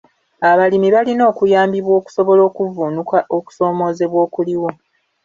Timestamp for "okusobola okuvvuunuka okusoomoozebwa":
1.99-4.19